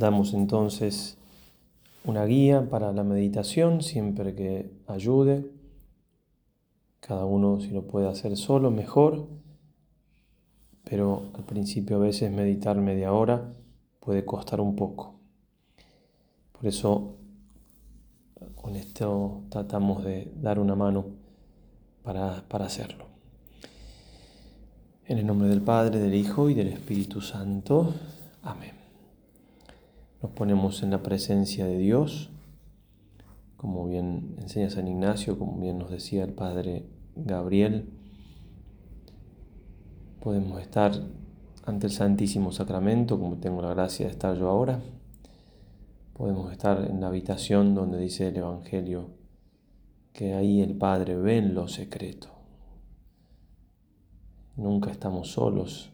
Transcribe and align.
Damos 0.00 0.32
entonces 0.32 1.18
una 2.06 2.24
guía 2.24 2.70
para 2.70 2.90
la 2.90 3.04
meditación 3.04 3.82
siempre 3.82 4.34
que 4.34 4.70
ayude. 4.86 5.44
Cada 7.00 7.26
uno 7.26 7.60
si 7.60 7.68
lo 7.68 7.86
puede 7.86 8.08
hacer 8.08 8.34
solo, 8.38 8.70
mejor. 8.70 9.26
Pero 10.84 11.24
al 11.34 11.44
principio 11.44 11.96
a 11.96 12.00
veces 12.00 12.32
meditar 12.32 12.78
media 12.78 13.12
hora 13.12 13.52
puede 14.00 14.24
costar 14.24 14.62
un 14.62 14.74
poco. 14.74 15.16
Por 16.52 16.66
eso 16.66 17.16
con 18.54 18.76
esto 18.76 19.42
tratamos 19.50 20.02
de 20.02 20.32
dar 20.40 20.58
una 20.58 20.74
mano 20.74 21.04
para, 22.02 22.42
para 22.48 22.64
hacerlo. 22.64 23.04
En 25.04 25.18
el 25.18 25.26
nombre 25.26 25.50
del 25.50 25.60
Padre, 25.60 25.98
del 25.98 26.14
Hijo 26.14 26.48
y 26.48 26.54
del 26.54 26.68
Espíritu 26.68 27.20
Santo. 27.20 27.92
Amén. 28.42 28.79
Nos 30.22 30.32
ponemos 30.32 30.82
en 30.82 30.90
la 30.90 31.02
presencia 31.02 31.64
de 31.64 31.78
Dios, 31.78 32.30
como 33.56 33.88
bien 33.88 34.36
enseña 34.38 34.68
San 34.68 34.86
Ignacio, 34.86 35.38
como 35.38 35.58
bien 35.58 35.78
nos 35.78 35.90
decía 35.90 36.24
el 36.24 36.34
Padre 36.34 36.84
Gabriel. 37.16 37.88
Podemos 40.20 40.60
estar 40.60 40.92
ante 41.64 41.86
el 41.86 41.92
Santísimo 41.92 42.52
Sacramento, 42.52 43.18
como 43.18 43.36
tengo 43.36 43.62
la 43.62 43.70
gracia 43.70 44.06
de 44.06 44.12
estar 44.12 44.36
yo 44.36 44.50
ahora. 44.50 44.82
Podemos 46.12 46.52
estar 46.52 46.86
en 46.90 47.00
la 47.00 47.06
habitación 47.06 47.74
donde 47.74 47.98
dice 47.98 48.28
el 48.28 48.36
Evangelio 48.36 49.08
que 50.12 50.34
ahí 50.34 50.60
el 50.60 50.76
Padre 50.76 51.16
ve 51.16 51.38
en 51.38 51.54
lo 51.54 51.66
secreto. 51.66 52.28
Nunca 54.56 54.90
estamos 54.90 55.30
solos 55.32 55.92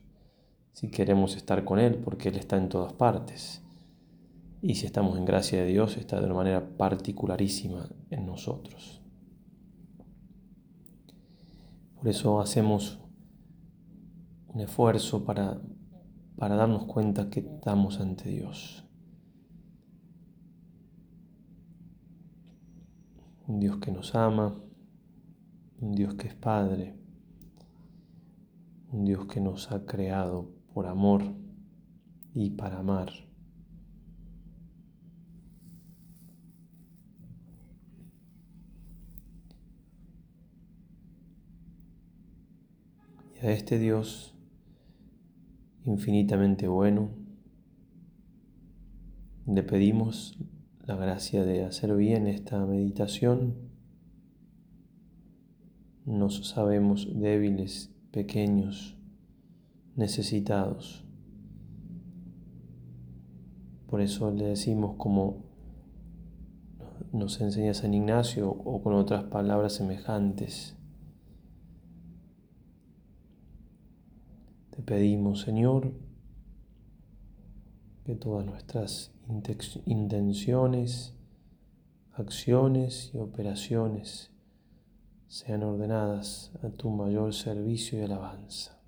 si 0.73 0.91
queremos 0.91 1.37
estar 1.37 1.65
con 1.65 1.79
Él, 1.79 1.95
porque 1.95 2.31
Él 2.31 2.37
está 2.37 2.57
en 2.57 2.69
todas 2.69 2.93
partes. 2.93 3.63
Y 4.63 4.75
si 4.77 4.87
estamos 4.87 5.19
en 5.19 5.25
gracia 5.25 5.61
de 5.63 5.67
Dios, 5.67 5.97
está 5.97 6.19
de 6.21 6.27
una 6.27 6.35
manera 6.35 6.77
particularísima 6.77 7.89
en 8.11 8.27
nosotros. 8.27 9.03
Por 11.97 12.09
eso 12.09 12.41
hacemos 12.41 12.99
un 14.49 14.61
esfuerzo 14.61 15.25
para, 15.25 15.61
para 16.37 16.57
darnos 16.57 16.85
cuenta 16.87 17.29
que 17.29 17.41
estamos 17.41 18.01
ante 18.01 18.31
Dios. 18.31 18.85
Un 23.47 23.61
Dios 23.61 23.77
que 23.79 23.93
nos 23.93 24.15
ama, 24.15 24.57
un 25.81 25.93
Dios 25.93 26.15
que 26.15 26.29
es 26.29 26.35
Padre, 26.35 26.97
un 28.91 29.05
Dios 29.05 29.27
que 29.27 29.41
nos 29.41 29.71
ha 29.71 29.85
creado 29.85 30.51
por 30.73 30.87
amor 30.87 31.23
y 32.35 32.51
para 32.51 32.79
amar. 32.79 33.26
Y 43.43 43.47
a 43.47 43.51
este 43.51 43.79
Dios 43.79 44.35
infinitamente 45.85 46.67
bueno, 46.69 47.11
le 49.47 49.63
pedimos 49.63 50.37
la 50.85 50.97
gracia 50.97 51.45
de 51.45 51.65
hacer 51.65 51.95
bien 51.95 52.27
esta 52.27 52.65
meditación. 52.67 53.55
Nos 56.05 56.49
sabemos 56.49 57.09
débiles, 57.15 57.93
pequeños, 58.11 58.97
necesitados. 59.95 61.05
Por 63.87 64.01
eso 64.01 64.33
le 64.33 64.47
decimos 64.47 64.97
como 64.97 65.45
nos 67.13 67.41
enseña 67.41 67.75
San 67.75 67.95
Ignacio 67.95 68.51
o 68.51 68.83
con 68.83 68.95
otras 68.95 69.25
palabras 69.25 69.75
semejantes. 69.75 70.76
Te 74.77 74.83
pedimos, 74.83 75.41
Señor, 75.41 75.95
que 78.05 78.15
todas 78.15 78.45
nuestras 78.45 79.11
intenciones, 79.87 81.15
acciones 82.13 83.11
y 83.15 83.17
operaciones 83.17 84.31
sean 85.29 85.63
ordenadas 85.63 86.53
a 86.63 86.69
tu 86.69 86.91
mayor 86.91 87.33
servicio 87.33 87.99
y 87.99 88.03
alabanza. 88.03 88.79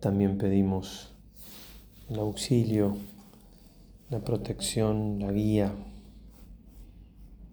También 0.00 0.38
pedimos 0.38 1.14
el 2.08 2.18
auxilio 2.18 2.96
la 4.10 4.18
protección, 4.24 5.20
la 5.20 5.30
guía 5.30 5.72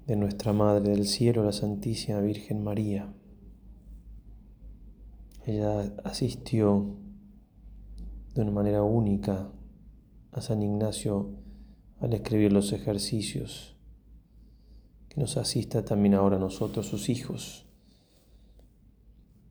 de 0.07 0.15
nuestra 0.15 0.53
Madre 0.53 0.89
del 0.89 1.05
Cielo, 1.05 1.43
la 1.43 1.51
Santísima 1.51 2.19
Virgen 2.19 2.63
María. 2.63 3.13
Ella 5.45 5.93
asistió 6.03 6.97
de 8.33 8.41
una 8.41 8.51
manera 8.51 8.81
única 8.81 9.51
a 10.31 10.41
San 10.41 10.63
Ignacio 10.63 11.29
al 11.99 12.13
escribir 12.13 12.51
los 12.51 12.73
ejercicios, 12.73 13.75
que 15.09 15.21
nos 15.21 15.37
asista 15.37 15.85
también 15.85 16.15
ahora 16.15 16.37
a 16.37 16.39
nosotros, 16.39 16.87
sus 16.87 17.09
hijos, 17.09 17.67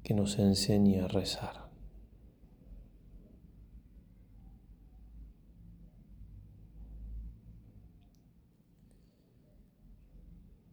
que 0.02 0.12
nos 0.12 0.40
enseñe 0.40 1.00
a 1.00 1.06
rezar. 1.06 1.65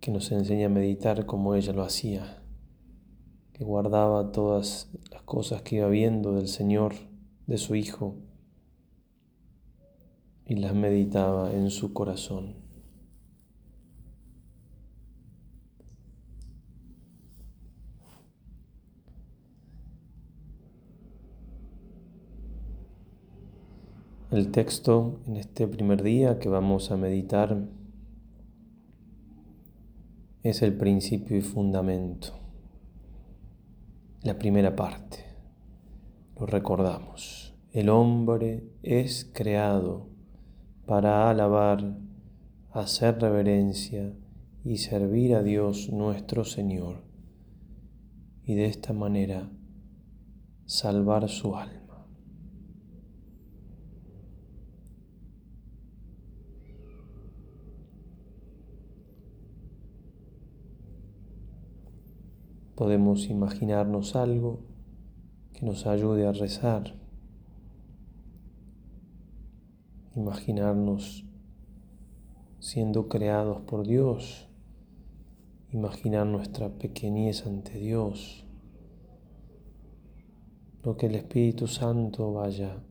Que 0.04 0.12
nos 0.12 0.34
enseña 0.34 0.66
a 0.66 0.70
meditar 0.70 1.26
como 1.26 1.56
ella 1.56 1.72
lo 1.72 1.82
hacía, 1.82 2.44
que 3.54 3.64
guardaba 3.64 4.34
todas 4.34 4.92
las 5.10 5.22
cosas 5.22 5.62
que 5.62 5.78
iba 5.78 5.88
viendo 5.88 6.34
del 6.34 6.50
Señor, 6.50 6.94
de 7.48 7.58
su 7.58 7.74
Hijo, 7.74 8.18
y 10.46 10.56
las 10.56 10.76
meditaba 10.76 11.54
en 11.54 11.70
su 11.70 11.94
corazón. 11.94 12.58
El 24.32 24.52
texto 24.52 25.22
en 25.28 25.38
este 25.38 25.66
primer 25.66 26.04
día 26.04 26.40
que 26.40 26.50
vamos 26.50 26.92
a 26.92 26.98
meditar 26.98 27.70
es 30.44 30.62
el 30.62 30.76
principio 30.76 31.38
y 31.38 31.42
fundamento. 31.42 32.34
La 34.24 34.38
primera 34.38 34.76
parte, 34.76 35.24
lo 36.38 36.46
recordamos, 36.46 37.56
el 37.72 37.88
hombre 37.88 38.64
es 38.84 39.32
creado 39.34 40.10
para 40.86 41.30
alabar, 41.30 41.98
hacer 42.72 43.22
reverencia 43.22 44.14
y 44.66 44.78
servir 44.78 45.34
a 45.36 45.44
Dios 45.44 45.90
nuestro 45.90 46.44
Señor 46.44 47.04
y 48.44 48.56
de 48.56 48.66
esta 48.66 48.92
manera 48.92 49.50
salvar 50.66 51.30
su 51.30 51.56
alma. 51.56 51.83
Podemos 62.76 63.30
imaginarnos 63.30 64.16
algo 64.16 64.62
que 65.54 65.66
nos 65.66 65.86
ayude 65.86 66.26
a 66.26 66.32
rezar. 66.32 66.96
Imaginarnos 70.16 71.26
siendo 72.60 73.10
creados 73.10 73.62
por 73.62 73.86
Dios. 73.86 74.48
Imaginar 75.72 76.26
nuestra 76.26 76.70
pequeñez 76.70 77.46
ante 77.46 77.78
Dios. 77.78 78.46
Lo 80.84 80.98
que 80.98 81.06
el 81.06 81.16
Espíritu 81.16 81.68
Santo 81.68 82.34
vaya 82.34 82.84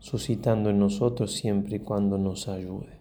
suscitando 0.00 0.70
en 0.70 0.78
nosotros 0.78 1.32
siempre 1.32 1.76
y 1.76 1.80
cuando 1.80 2.18
nos 2.18 2.48
ayude. 2.48 2.99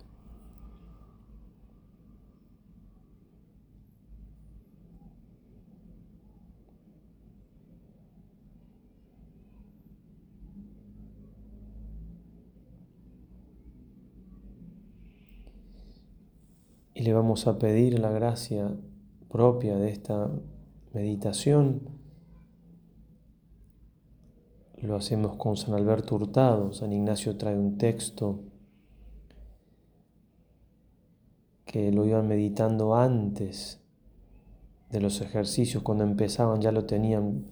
Y 16.99 17.03
le 17.03 17.13
vamos 17.13 17.47
a 17.47 17.57
pedir 17.57 17.97
la 17.97 18.11
gracia 18.11 18.75
propia 19.29 19.77
de 19.77 19.89
esta 19.89 20.29
meditación 20.91 21.79
lo 24.81 24.97
hacemos 24.97 25.37
con 25.37 25.55
San 25.55 25.75
Alberto 25.75 26.15
Hurtado. 26.15 26.73
San 26.73 26.91
Ignacio 26.91 27.37
trae 27.37 27.57
un 27.57 27.77
texto 27.77 28.41
que 31.65 31.89
lo 31.93 32.05
iban 32.05 32.27
meditando 32.27 32.93
antes 32.95 33.79
de 34.89 34.99
los 34.99 35.21
ejercicios, 35.21 35.83
cuando 35.83 36.03
empezaban 36.03 36.59
ya 36.59 36.73
lo 36.73 36.85
tenían 36.85 37.45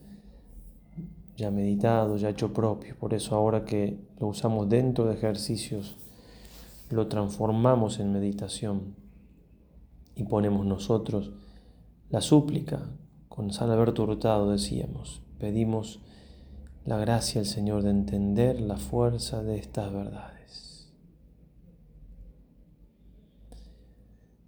ya 1.38 1.52
meditado, 1.52 2.18
ya 2.18 2.30
hecho 2.30 2.52
propio. 2.52 2.98
Por 3.00 3.14
eso 3.14 3.34
ahora 3.34 3.64
que 3.64 3.98
lo 4.20 4.28
usamos 4.28 4.68
dentro 4.68 5.06
de 5.06 5.14
ejercicios, 5.14 5.96
lo 6.90 7.08
transformamos 7.08 8.00
en 8.00 8.12
meditación 8.12 9.07
y 10.18 10.24
ponemos 10.24 10.66
nosotros 10.66 11.32
la 12.10 12.22
súplica. 12.22 12.90
Con 13.30 13.52
San 13.52 13.70
Alberto 13.70 14.04
Hurtado 14.04 14.52
decíamos, 14.52 15.22
pedimos 15.40 16.00
la 16.86 16.98
gracia 16.98 17.42
al 17.42 17.46
Señor 17.46 17.84
de 17.84 17.92
entender 17.92 18.60
la 18.60 18.78
fuerza 18.78 19.44
de 19.44 19.58
estas 19.60 19.94
verdades. 19.94 20.90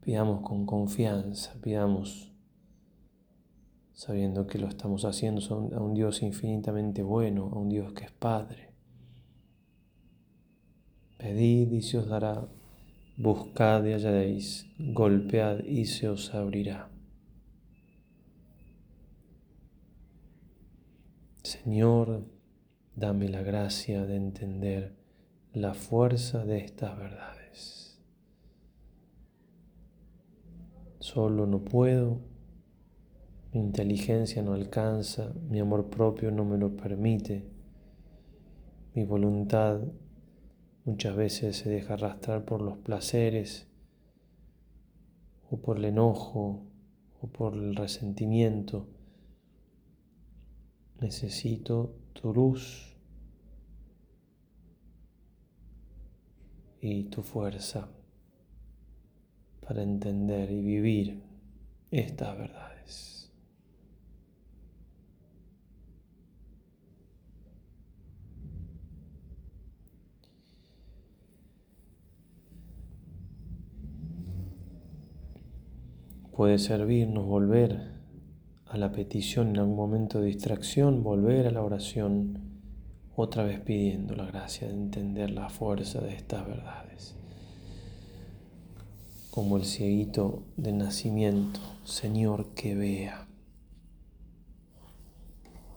Pidamos 0.02 0.42
con 0.42 0.66
confianza, 0.66 1.54
pidamos 1.62 2.32
sabiendo 3.94 4.48
que 4.48 4.58
lo 4.58 4.68
estamos 4.68 5.04
haciendo 5.04 5.42
a 5.76 5.82
un 5.82 5.94
Dios 5.94 6.24
infinitamente 6.24 7.04
bueno, 7.04 7.50
a 7.54 7.60
un 7.60 7.68
Dios 7.68 7.92
que 7.92 8.06
es 8.06 8.12
Padre. 8.12 8.70
Pedid 11.18 11.74
y 11.74 11.82
se 11.82 11.98
os 11.98 12.08
dará, 12.08 12.48
buscad 13.20 13.86
y 13.86 13.94
hallaréis, 13.94 14.66
golpead 14.80 15.60
y 15.66 15.86
se 15.86 16.10
os 16.10 16.34
abrirá. 16.34 16.90
Señor, 21.44 22.26
dame 22.96 23.30
la 23.30 23.44
gracia 23.44 24.06
de 24.08 24.16
entender 24.16 24.96
la 25.54 25.76
fuerza 25.76 26.44
de 26.46 26.58
estas 26.58 26.98
verdades. 26.98 28.00
Solo 31.00 31.46
no 31.46 31.64
puedo 31.64 32.30
mi 33.52 33.62
inteligencia 33.62 34.44
no 34.44 34.54
alcanza, 34.54 35.34
mi 35.50 35.60
amor 35.60 35.90
propio 35.90 36.30
no 36.30 36.46
me 36.46 36.58
lo 36.58 36.76
permite, 36.76 37.44
mi 38.94 39.04
voluntad 39.06 39.82
muchas 40.90 41.16
veces 41.16 41.58
se 41.58 41.70
deja 41.70 41.94
arrastrar 41.94 42.46
por 42.46 42.64
los 42.64 42.80
placeres 42.80 43.68
o 45.52 45.62
por 45.62 45.78
el 45.78 45.86
enojo 45.86 46.66
o 47.22 47.28
por 47.28 47.54
el 47.54 47.76
resentimiento. 47.76 48.88
Necesito 51.00 51.96
tu 52.14 52.34
luz 52.34 52.96
y 56.82 57.04
tu 57.06 57.22
fuerza 57.22 57.88
para 59.62 59.84
entender 59.84 60.50
y 60.50 60.62
vivir 60.62 61.22
estas 61.92 62.36
verdades. 62.36 63.19
Puede 76.40 76.58
servirnos 76.58 77.26
volver 77.26 77.92
a 78.66 78.78
la 78.78 78.94
petición 78.94 79.50
en 79.50 79.58
algún 79.58 79.76
momento 79.76 80.22
de 80.22 80.28
distracción, 80.28 81.04
volver 81.04 81.48
a 81.48 81.52
la 81.52 81.62
oración, 81.62 82.62
otra 83.14 83.44
vez 83.44 83.60
pidiendo 83.60 84.16
la 84.16 84.26
gracia 84.26 84.70
de 84.70 84.74
entender 84.74 85.32
la 85.32 85.50
fuerza 85.50 86.00
de 86.00 86.16
estas 86.16 86.48
verdades. 86.48 87.14
Como 89.32 89.58
el 89.58 89.66
cieguito 89.66 90.44
de 90.56 90.72
nacimiento, 90.72 91.60
Señor, 91.84 92.54
que 92.56 92.74
vea, 92.74 93.28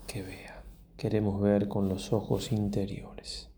que 0.06 0.22
vea. 0.22 0.62
Queremos 0.96 1.40
ver 1.40 1.66
con 1.66 1.88
los 1.88 2.12
ojos 2.12 2.52
interiores. 2.52 3.51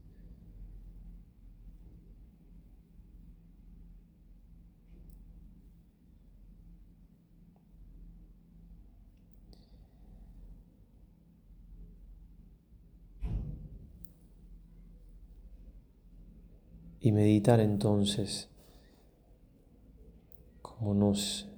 Y 17.04 17.12
meditar 17.12 17.60
entonces, 17.60 18.48
como 20.62 20.94
nos 20.94 21.50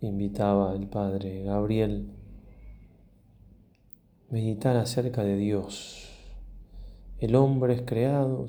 invitaba 0.00 0.74
el 0.74 0.88
Padre 0.88 1.44
Gabriel, 1.44 2.10
meditar 4.28 4.76
acerca 4.78 5.22
de 5.22 5.36
Dios. 5.36 6.10
El 7.18 7.36
hombre 7.36 7.74
es 7.74 7.82
creado 7.82 8.46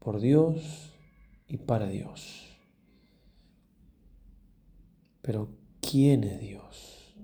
por 0.00 0.18
Dios 0.18 0.92
y 1.46 1.58
para 1.58 1.86
Dios. 1.86 2.58
Pero 5.22 5.50
¿quién 5.80 6.24
es 6.24 6.40
Dios? 6.40 7.14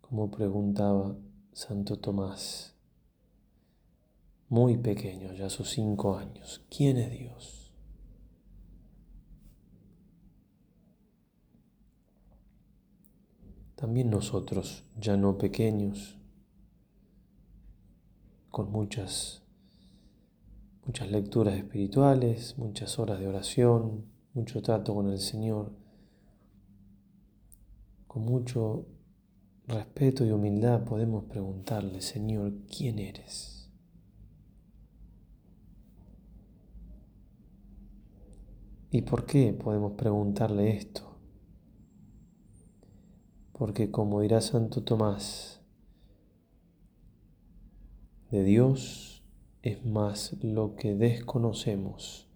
Como 0.00 0.30
preguntaba 0.30 1.18
Santo 1.52 1.98
Tomás 1.98 2.75
muy 4.48 4.76
pequeño, 4.76 5.32
ya 5.32 5.50
sus 5.50 5.70
cinco 5.70 6.16
años. 6.16 6.64
¿Quién 6.70 6.96
es 6.98 7.10
Dios? 7.10 7.72
También 13.74 14.08
nosotros, 14.08 14.84
ya 14.98 15.16
no 15.16 15.36
pequeños, 15.36 16.16
con 18.50 18.72
muchas, 18.72 19.42
muchas 20.86 21.10
lecturas 21.10 21.56
espirituales, 21.56 22.56
muchas 22.56 22.98
horas 22.98 23.20
de 23.20 23.28
oración, 23.28 24.06
mucho 24.32 24.62
trato 24.62 24.94
con 24.94 25.10
el 25.10 25.18
Señor, 25.18 25.72
con 28.06 28.24
mucho 28.24 28.86
respeto 29.66 30.24
y 30.24 30.30
humildad 30.30 30.84
podemos 30.84 31.24
preguntarle, 31.24 32.00
Señor, 32.00 32.54
¿quién 32.74 32.98
eres? 32.98 33.55
¿Y 38.90 39.02
por 39.02 39.26
qué 39.26 39.52
podemos 39.52 39.92
preguntarle 39.92 40.76
esto? 40.76 41.02
Porque 43.52 43.90
como 43.90 44.20
dirá 44.20 44.40
Santo 44.40 44.84
Tomás, 44.84 45.60
de 48.30 48.44
Dios 48.44 49.24
es 49.62 49.84
más 49.84 50.36
lo 50.42 50.76
que 50.76 50.94
desconocemos 50.94 52.28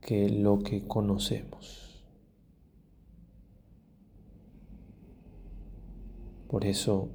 que 0.00 0.28
lo 0.28 0.60
que 0.60 0.86
conocemos. 0.86 2.04
Por 6.48 6.64
eso 6.64 7.08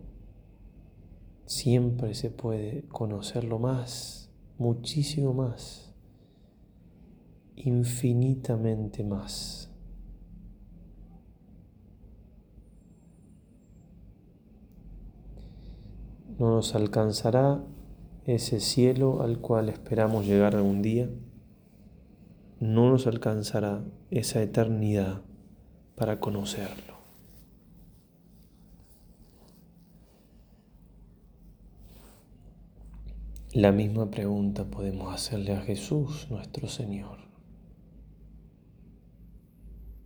siempre 1.45 2.13
se 2.15 2.29
puede 2.29 2.85
conocerlo 2.89 3.59
más, 3.59 4.29
muchísimo 4.57 5.33
más 5.33 5.90
infinitamente 7.55 9.03
más. 9.03 9.69
No 16.37 16.49
nos 16.49 16.73
alcanzará 16.73 17.63
ese 18.25 18.59
cielo 18.59 19.21
al 19.21 19.39
cual 19.39 19.69
esperamos 19.69 20.25
llegar 20.25 20.55
algún 20.55 20.81
día. 20.81 21.09
No 22.59 22.89
nos 22.89 23.05
alcanzará 23.07 23.83
esa 24.09 24.41
eternidad 24.41 25.21
para 25.95 26.19
conocerlo. 26.19 26.95
La 33.53 33.71
misma 33.71 34.09
pregunta 34.09 34.63
podemos 34.63 35.13
hacerle 35.13 35.53
a 35.53 35.61
Jesús, 35.61 36.27
nuestro 36.29 36.67
Señor. 36.69 37.30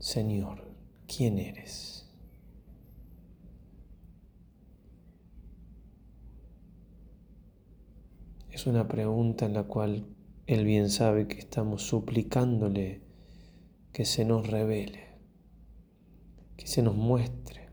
Señor, 0.05 0.61
¿quién 1.07 1.39
eres? 1.39 2.07
Es 8.51 8.67
una 8.67 8.87
pregunta 8.87 9.47
en 9.47 9.55
la 9.55 9.63
cual 9.63 10.05
Él 10.45 10.63
bien 10.63 10.91
sabe 10.91 11.27
que 11.27 11.39
estamos 11.39 11.81
suplicándole 11.87 13.01
que 13.93 14.05
se 14.05 14.25
nos 14.25 14.45
revele, 14.45 15.17
que 16.55 16.67
se 16.67 16.83
nos 16.83 16.95
muestre. 16.95 17.71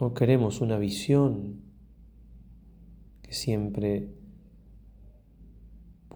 No 0.00 0.14
queremos 0.14 0.62
una 0.62 0.78
visión 0.78 1.60
que 3.20 3.34
siempre 3.34 4.08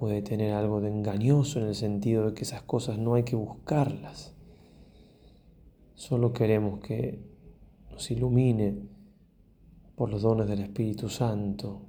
puede 0.00 0.23
tener 0.23 0.54
algo 0.54 0.80
de 0.80 0.88
engañoso 0.88 1.61
en 1.61 1.66
el 1.66 1.75
sentido 1.75 2.25
de 2.25 2.35
que 2.35 2.45
esas 2.45 2.62
cosas 2.62 2.99
no 2.99 3.14
hay 3.14 3.23
que 3.23 3.37
buscarlas. 3.37 4.35
Solo 5.95 6.33
queremos 6.33 6.80
que 6.80 7.23
nos 7.90 8.11
ilumine 8.11 8.78
por 9.97 10.09
los 10.11 10.23
dones 10.23 10.49
del 10.49 10.61
Espíritu 10.61 11.11
Santo, 11.11 11.83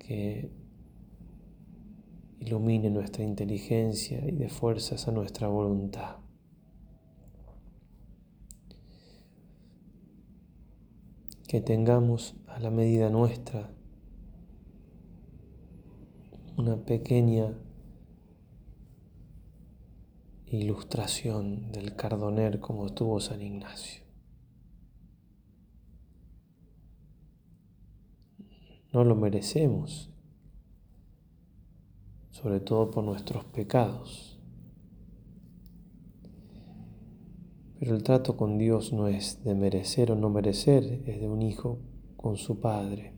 que 0.00 0.50
ilumine 2.40 2.90
nuestra 2.90 3.22
inteligencia 3.22 4.26
y 4.26 4.32
dé 4.32 4.48
fuerzas 4.48 5.06
a 5.06 5.12
nuestra 5.12 5.46
voluntad. 5.46 6.16
Que 11.46 11.60
tengamos 11.60 12.34
a 12.48 12.58
la 12.58 12.72
medida 12.72 13.08
nuestra 13.08 13.75
una 16.66 16.84
pequeña 16.84 17.56
ilustración 20.46 21.70
del 21.70 21.94
cardoner 21.94 22.58
como 22.58 22.92
tuvo 22.92 23.20
San 23.20 23.40
Ignacio. 23.40 24.02
No 28.92 29.04
lo 29.04 29.14
merecemos, 29.14 30.10
sobre 32.32 32.58
todo 32.58 32.90
por 32.90 33.04
nuestros 33.04 33.44
pecados. 33.44 34.40
Pero 37.78 37.94
el 37.94 38.02
trato 38.02 38.36
con 38.36 38.58
Dios 38.58 38.92
no 38.92 39.06
es 39.06 39.44
de 39.44 39.54
merecer 39.54 40.10
o 40.10 40.16
no 40.16 40.30
merecer, 40.30 41.04
es 41.06 41.20
de 41.20 41.28
un 41.28 41.42
hijo 41.42 41.78
con 42.16 42.36
su 42.36 42.58
padre. 42.58 43.15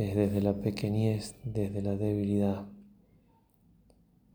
Es 0.00 0.16
desde 0.16 0.40
la 0.40 0.54
pequeñez, 0.54 1.34
desde 1.44 1.82
la 1.82 1.94
debilidad, 1.94 2.64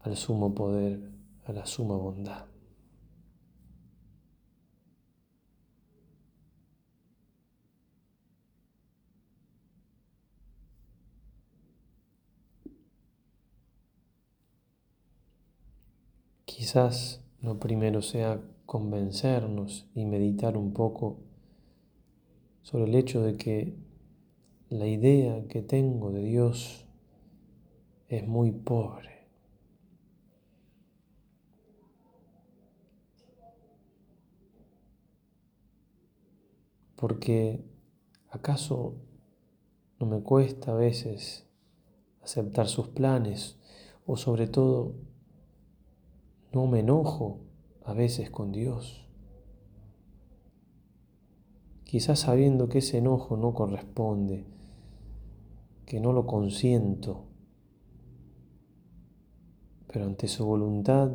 al 0.02 0.16
sumo 0.16 0.54
poder, 0.54 1.10
a 1.44 1.54
la 1.54 1.66
suma 1.66 1.98
bondad. 1.98 2.46
Quizás 16.46 17.24
lo 17.42 17.58
primero 17.58 18.04
sea 18.04 18.40
convencernos 18.68 19.88
y 19.96 20.06
meditar 20.06 20.58
un 20.58 20.74
poco 20.74 21.18
sobre 22.62 22.84
el 22.84 22.94
hecho 22.94 23.24
de 23.24 23.36
que 23.36 23.95
la 24.70 24.88
idea 24.88 25.48
que 25.48 25.62
tengo 25.62 26.12
de 26.12 26.24
Dios 26.24 26.86
es 28.08 28.28
muy 28.28 28.52
pobre. 28.52 29.28
Porque 36.96 37.64
¿acaso 38.30 38.96
no 40.00 40.06
me 40.06 40.22
cuesta 40.22 40.72
a 40.72 40.76
veces 40.76 41.48
aceptar 42.22 42.68
sus 42.68 42.88
planes 42.90 43.58
o 44.06 44.18
sobre 44.18 44.48
todo 44.48 44.96
no 46.52 46.68
me 46.68 46.80
enojo 46.80 47.42
a 47.84 47.94
veces 47.94 48.30
con 48.30 48.52
Dios. 48.52 49.06
Quizás 51.84 52.20
sabiendo 52.20 52.68
que 52.68 52.80
ese 52.80 52.98
enojo 52.98 53.38
no 53.38 53.54
corresponde, 53.54 54.46
que 55.86 56.00
no 56.00 56.14
lo 56.14 56.26
consiento, 56.26 57.28
pero 59.88 60.06
ante 60.06 60.28
su 60.28 60.46
voluntad 60.46 61.12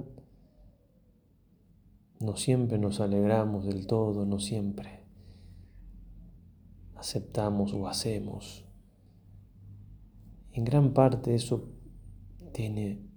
no 2.20 2.36
siempre 2.36 2.78
nos 2.78 3.00
alegramos 3.00 3.64
del 3.64 3.86
todo, 3.86 4.26
no 4.26 4.38
siempre 4.38 5.04
aceptamos 6.94 7.72
o 7.72 7.88
hacemos. 7.88 8.64
En 10.52 10.64
gran 10.64 10.92
parte 10.92 11.34
eso 11.34 11.68
tiene 12.52 13.10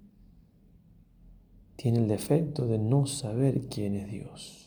tiene 1.75 1.99
el 1.99 2.07
defecto 2.07 2.65
de 2.65 2.79
no 2.79 3.05
saber 3.05 3.67
quién 3.67 3.95
es 3.95 4.09
Dios. 4.09 4.62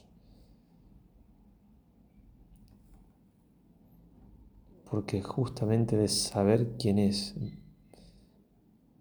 Porque 4.90 5.22
justamente 5.22 5.96
de 5.96 6.08
saber 6.08 6.76
quién 6.78 6.98
es, 6.98 7.34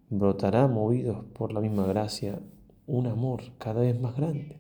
brotará 0.10 0.68
movidos 0.68 1.26
por 1.34 1.54
la 1.54 1.62
misma 1.62 1.86
gracia 1.86 2.42
un 2.88 3.08
amor 3.08 3.42
cada 3.58 3.82
vez 3.82 4.00
más 4.00 4.16
grande. 4.16 4.60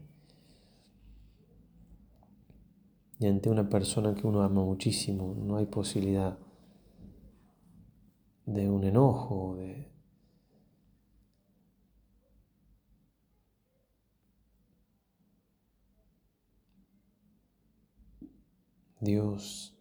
Y 3.19 3.27
ante 3.27 3.49
una 3.49 3.69
persona 3.69 4.13
que 4.13 4.27
uno 4.27 4.41
ama 4.43 4.63
muchísimo, 4.63 5.35
no 5.37 5.57
hay 5.57 5.65
posibilidad 5.65 6.37
de 8.45 8.69
un 8.69 8.83
enojo, 8.83 9.55
de, 9.57 9.89
Dios 19.05 19.74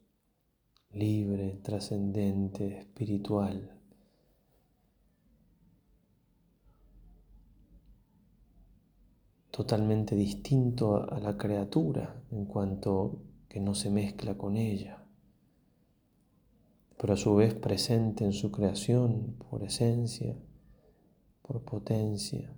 libre, 0.95 1.59
trascendente, 1.63 2.79
espiritual. 2.79 3.71
totalmente 9.55 10.17
distinto 10.17 11.09
a 11.09 11.21
la 11.21 11.39
criatura 11.39 12.25
en 12.33 12.45
cuanto 12.45 13.21
que 13.49 13.61
no 13.61 13.77
se 13.77 13.89
mezcla 13.89 14.37
con 14.37 14.57
ella, 14.57 15.07
pero 16.99 17.13
a 17.13 17.17
su 17.17 17.37
vez 17.37 17.55
presente 17.55 18.25
en 18.25 18.33
su 18.33 18.51
creación 18.51 19.37
por 19.49 19.63
esencia, 19.63 20.37
por 21.41 21.63
potencia 21.63 22.53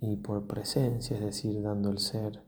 y 0.00 0.16
por 0.16 0.46
presencia, 0.46 1.18
es 1.18 1.22
decir, 1.22 1.60
dando 1.60 1.90
el 1.90 1.98
ser 1.98 2.42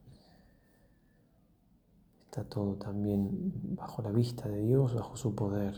Todo 2.45 2.76
también 2.76 3.52
bajo 3.76 4.02
la 4.02 4.11
vista 4.11 4.49
de 4.49 4.62
Dios, 4.62 4.95
bajo 4.95 5.16
su 5.16 5.35
poder. 5.35 5.75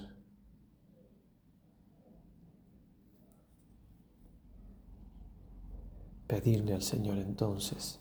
Pedirle 6.26 6.75
al 6.75 6.83
Señor 6.83 7.19
entonces 7.19 7.99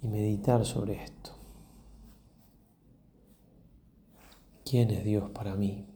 y 0.00 0.08
meditar 0.08 0.64
sobre 0.64 1.02
esto. 1.04 1.32
¿Quién 4.64 4.90
es 4.90 5.04
Dios 5.04 5.30
para 5.30 5.54
mí? 5.54 5.86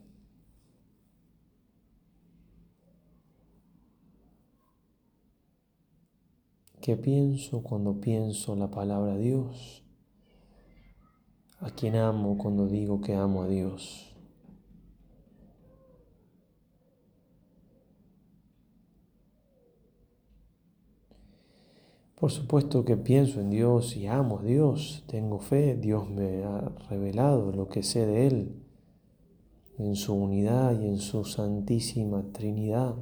¿Qué 6.82 6.96
pienso 6.96 7.62
cuando 7.62 8.00
pienso 8.00 8.56
la 8.56 8.68
palabra 8.68 9.16
Dios? 9.16 9.81
A 11.62 11.70
quien 11.70 11.94
amo 11.94 12.36
cuando 12.36 12.66
digo 12.66 13.00
que 13.00 13.14
amo 13.14 13.42
a 13.42 13.48
Dios. 13.48 14.08
Por 22.16 22.30
supuesto 22.30 22.84
que 22.84 22.96
pienso 22.96 23.40
en 23.40 23.50
Dios 23.50 23.96
y 23.96 24.06
amo 24.06 24.40
a 24.40 24.42
Dios, 24.42 25.04
tengo 25.06 25.38
fe, 25.38 25.76
Dios 25.76 26.08
me 26.10 26.44
ha 26.44 26.68
revelado 26.88 27.52
lo 27.52 27.68
que 27.68 27.82
sé 27.82 28.06
de 28.06 28.26
Él, 28.26 28.62
en 29.78 29.96
su 29.96 30.14
unidad 30.14 30.80
y 30.80 30.86
en 30.86 30.98
su 30.98 31.24
santísima 31.24 32.24
Trinidad. 32.32 32.96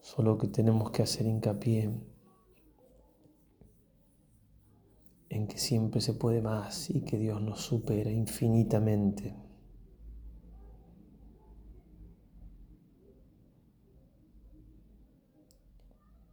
Solo 0.00 0.38
que 0.38 0.48
tenemos 0.48 0.90
que 0.90 1.02
hacer 1.02 1.26
hincapié 1.26 1.90
en 5.30 5.46
que 5.46 5.58
siempre 5.58 6.00
se 6.00 6.12
puede 6.12 6.42
más 6.42 6.90
y 6.90 7.02
que 7.02 7.16
Dios 7.16 7.40
nos 7.40 7.60
supera 7.60 8.10
infinitamente. 8.10 9.36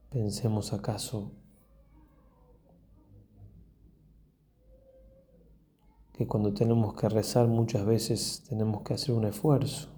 Pensemos 0.09 0.73
acaso 0.73 1.31
que 6.13 6.25
cuando 6.25 6.51
tenemos 6.55 6.95
que 6.95 7.07
rezar 7.07 7.47
muchas 7.47 7.85
veces 7.85 8.43
tenemos 8.49 8.81
que 8.81 8.95
hacer 8.95 9.13
un 9.13 9.25
esfuerzo, 9.25 9.89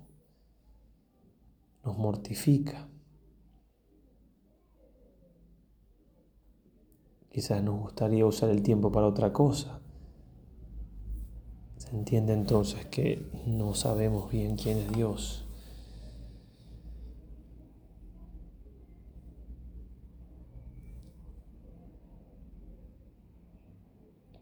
nos 1.86 1.98
mortifica. 1.98 2.90
Quizás 7.40 7.64
nos 7.64 7.80
gustaría 7.80 8.26
usar 8.26 8.50
el 8.50 8.62
tiempo 8.62 8.92
para 8.92 9.08
otra 9.08 9.32
cosa. 9.32 9.80
Se 11.78 11.96
entiende 11.96 12.34
entonces 12.34 12.86
que 12.88 13.32
no 13.46 13.74
sabemos 13.76 14.30
bien 14.30 14.58
quién 14.58 14.78
es 14.80 14.92
Dios. 14.92 15.46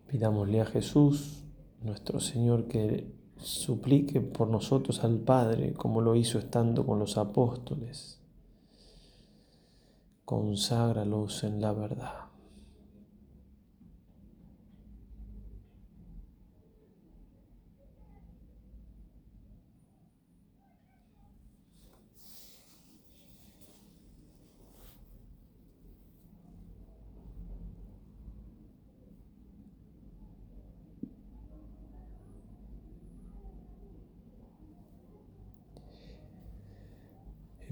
Pidámosle 0.08 0.62
a 0.62 0.66
Jesús, 0.66 1.44
nuestro 1.84 2.20
Señor, 2.20 2.68
que 2.68 3.14
suplique 3.38 4.22
por 4.22 4.48
nosotros 4.48 5.04
al 5.04 5.20
Padre, 5.20 5.74
como 5.74 6.02
lo 6.02 6.16
hizo 6.16 6.40
estando 6.40 6.84
con 6.84 6.98
los 6.98 7.20
apóstoles. 7.20 8.20
Conságralos 10.26 11.44
en 11.44 11.62
la 11.62 11.74
verdad. 11.74 12.27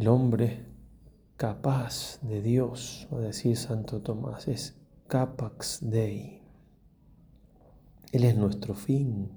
El 0.05 0.09
hombre 0.09 0.67
capaz 1.35 2.19
de 2.21 2.39
Dios, 2.39 3.07
va 3.11 3.17
a 3.17 3.21
decir 3.21 3.57
Santo 3.57 4.03
Tomás, 4.03 4.47
es 4.47 4.75
capax 5.07 5.79
Dei. 5.81 6.43
Él 8.11 8.23
es 8.23 8.37
nuestro 8.37 8.75
fin 8.75 9.31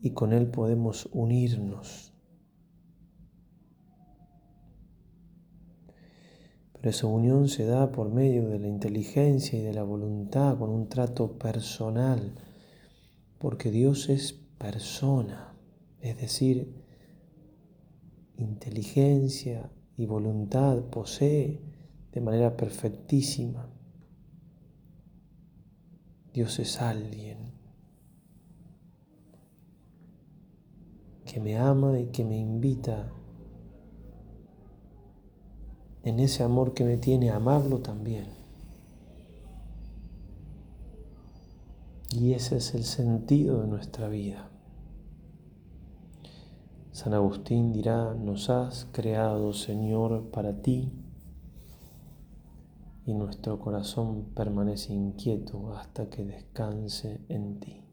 y 0.00 0.10
con 0.10 0.32
Él 0.32 0.48
podemos 0.48 1.08
unirnos. 1.12 2.12
Pero 6.72 6.90
esa 6.90 7.06
unión 7.06 7.48
se 7.48 7.66
da 7.66 7.92
por 7.92 8.10
medio 8.10 8.48
de 8.48 8.58
la 8.58 8.66
inteligencia 8.66 9.56
y 9.56 9.62
de 9.62 9.72
la 9.72 9.84
voluntad, 9.84 10.58
con 10.58 10.68
un 10.68 10.88
trato 10.88 11.38
personal, 11.38 12.34
porque 13.38 13.70
Dios 13.70 14.08
es 14.08 14.32
persona, 14.32 15.54
es 16.00 16.16
decir, 16.16 16.79
inteligencia 18.42 19.70
y 19.96 20.06
voluntad 20.06 20.82
posee 20.84 21.60
de 22.12 22.20
manera 22.20 22.56
perfectísima. 22.56 23.68
Dios 26.32 26.58
es 26.58 26.80
alguien 26.80 27.52
que 31.24 31.40
me 31.40 31.56
ama 31.56 31.98
y 31.98 32.06
que 32.06 32.24
me 32.24 32.36
invita 32.36 33.12
en 36.02 36.18
ese 36.18 36.42
amor 36.42 36.74
que 36.74 36.84
me 36.84 36.96
tiene 36.96 37.30
a 37.30 37.36
amarlo 37.36 37.80
también. 37.80 38.26
Y 42.12 42.32
ese 42.32 42.56
es 42.56 42.74
el 42.74 42.84
sentido 42.84 43.60
de 43.60 43.68
nuestra 43.68 44.08
vida. 44.08 44.49
San 46.92 47.14
Agustín 47.14 47.72
dirá, 47.72 48.14
nos 48.14 48.50
has 48.50 48.86
creado, 48.92 49.52
Señor, 49.52 50.30
para 50.30 50.60
ti, 50.60 50.92
y 53.06 53.14
nuestro 53.14 53.58
corazón 53.58 54.26
permanece 54.34 54.92
inquieto 54.92 55.72
hasta 55.74 56.10
que 56.10 56.24
descanse 56.24 57.24
en 57.28 57.60
ti. 57.60 57.84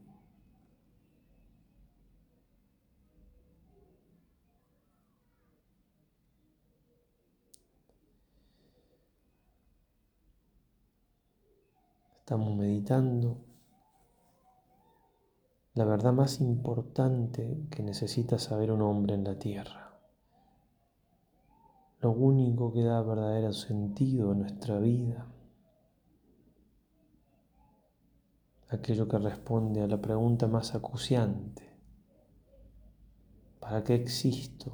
Estamos 12.18 12.54
meditando 12.54 13.47
la 15.78 15.84
verdad 15.84 16.12
más 16.12 16.40
importante 16.40 17.68
que 17.70 17.84
necesita 17.84 18.36
saber 18.36 18.72
un 18.72 18.82
hombre 18.82 19.14
en 19.14 19.22
la 19.22 19.38
tierra. 19.38 19.96
Lo 22.00 22.10
único 22.10 22.72
que 22.72 22.82
da 22.82 23.00
verdadero 23.00 23.52
sentido 23.52 24.32
a 24.32 24.34
nuestra 24.34 24.80
vida. 24.80 25.28
Aquello 28.70 29.06
que 29.06 29.18
responde 29.18 29.80
a 29.80 29.86
la 29.86 30.00
pregunta 30.00 30.48
más 30.48 30.74
acuciante. 30.74 31.62
¿Para 33.60 33.84
qué 33.84 33.94
existo? 33.94 34.72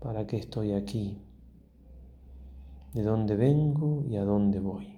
¿Para 0.00 0.26
qué 0.26 0.38
estoy 0.38 0.72
aquí? 0.72 1.24
¿De 2.92 3.04
dónde 3.04 3.36
vengo 3.36 4.04
y 4.04 4.16
a 4.16 4.24
dónde 4.24 4.58
voy? 4.58 4.93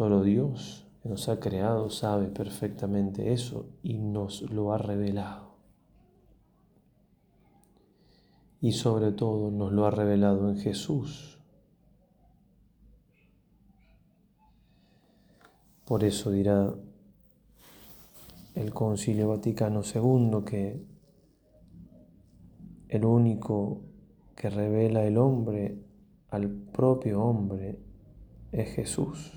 Solo 0.00 0.22
Dios 0.22 0.86
que 1.02 1.10
nos 1.10 1.28
ha 1.28 1.40
creado 1.40 1.90
sabe 1.90 2.28
perfectamente 2.28 3.34
eso 3.34 3.66
y 3.82 3.98
nos 3.98 4.40
lo 4.50 4.72
ha 4.72 4.78
revelado. 4.78 5.56
Y 8.62 8.72
sobre 8.72 9.12
todo 9.12 9.50
nos 9.50 9.72
lo 9.72 9.84
ha 9.84 9.90
revelado 9.90 10.48
en 10.48 10.56
Jesús. 10.56 11.38
Por 15.84 16.02
eso 16.02 16.30
dirá 16.30 16.72
el 18.54 18.72
Concilio 18.72 19.28
Vaticano 19.28 19.82
II 19.82 20.44
que 20.46 20.82
el 22.88 23.04
único 23.04 23.82
que 24.34 24.48
revela 24.48 25.04
el 25.04 25.18
hombre 25.18 25.76
al 26.30 26.48
propio 26.48 27.22
hombre 27.22 27.78
es 28.50 28.74
Jesús. 28.74 29.36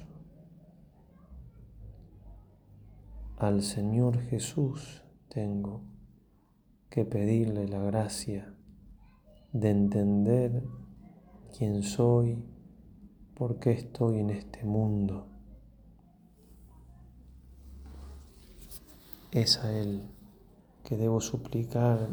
Al 3.43 3.61
Señor 3.61 4.19
Jesús 4.21 5.03
tengo 5.27 5.81
que 6.89 7.03
pedirle 7.03 7.67
la 7.67 7.79
gracia 7.79 8.55
de 9.51 9.69
entender 9.69 10.63
quién 11.57 11.83
soy, 11.83 12.41
por 13.35 13.59
qué 13.59 13.71
estoy 13.71 14.19
en 14.19 14.29
este 14.29 14.63
mundo. 14.63 15.27
Es 19.31 19.57
a 19.57 19.77
Él 19.77 20.03
que 20.85 20.95
debo 20.95 21.19
suplicar 21.19 22.09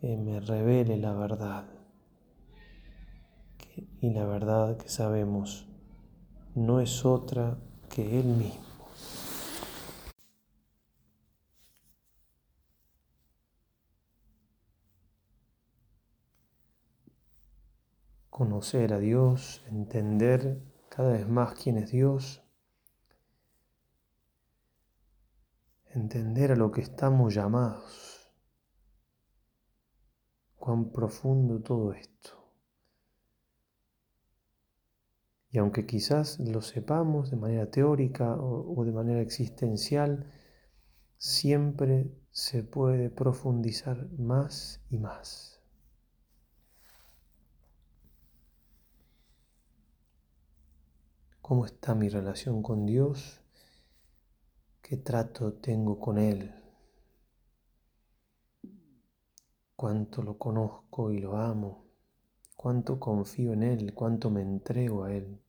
que 0.00 0.16
me 0.16 0.40
revele 0.40 0.96
la 0.98 1.14
verdad. 1.14 1.64
y 4.00 4.10
la 4.10 4.24
verdad 4.26 4.76
que 4.76 4.88
sabemos 4.88 5.68
no 6.54 6.80
es 6.80 7.04
otra 7.04 7.58
que 7.88 8.20
Él 8.20 8.26
mismo. 8.26 8.67
Conocer 18.38 18.92
a 18.92 19.00
Dios, 19.00 19.64
entender 19.66 20.62
cada 20.88 21.10
vez 21.10 21.28
más 21.28 21.54
quién 21.54 21.76
es 21.76 21.90
Dios, 21.90 22.40
entender 25.86 26.52
a 26.52 26.54
lo 26.54 26.70
que 26.70 26.80
estamos 26.80 27.34
llamados, 27.34 28.32
cuán 30.54 30.92
profundo 30.92 31.60
todo 31.60 31.92
esto. 31.92 32.30
Y 35.50 35.58
aunque 35.58 35.84
quizás 35.84 36.38
lo 36.38 36.62
sepamos 36.62 37.32
de 37.32 37.38
manera 37.38 37.68
teórica 37.68 38.36
o, 38.36 38.84
de 38.84 38.92
manera 38.92 39.20
existencial, 39.20 40.30
siempre 41.16 42.14
se 42.30 42.62
puede 42.62 43.10
profundizar 43.10 44.08
más 44.12 44.80
y 44.90 44.98
más. 44.98 45.57
Cómo 51.48 51.64
está 51.64 51.94
mi 51.94 52.10
relación 52.10 52.62
con 52.62 52.84
Dios, 52.84 53.40
qué 54.82 54.98
trato 54.98 55.54
tengo 55.54 55.98
con 55.98 56.18
Él, 56.18 56.54
cuánto 59.74 60.20
lo 60.20 60.36
conozco 60.36 61.10
y 61.10 61.20
lo 61.20 61.38
amo, 61.38 61.86
cuánto 62.54 63.00
confío 63.00 63.54
en 63.54 63.62
Él, 63.62 63.94
cuánto 63.94 64.28
me 64.28 64.42
entrego 64.42 65.04
a 65.04 65.14
Él. 65.14 65.40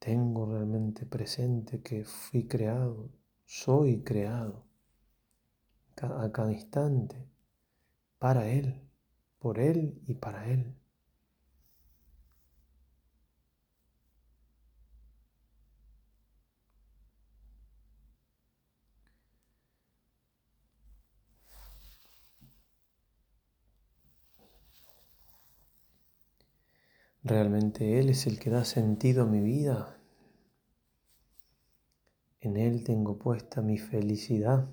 Tengo 0.00 0.46
realmente 0.46 1.06
presente 1.06 1.80
que 1.80 2.04
fui 2.04 2.48
creado, 2.48 3.08
soy 3.44 4.02
creado 4.02 4.64
a 6.02 6.32
cada 6.32 6.52
instante 6.52 7.24
para 8.18 8.48
Él, 8.48 8.80
por 9.38 9.60
Él 9.60 10.02
y 10.08 10.14
para 10.14 10.48
Él. 10.50 10.74
Realmente 27.22 27.98
Él 27.98 28.08
es 28.08 28.26
el 28.26 28.38
que 28.38 28.50
da 28.50 28.64
sentido 28.64 29.24
a 29.24 29.26
mi 29.26 29.40
vida. 29.40 29.98
En 32.40 32.56
Él 32.56 32.82
tengo 32.84 33.18
puesta 33.18 33.60
mi 33.60 33.76
felicidad. 33.76 34.68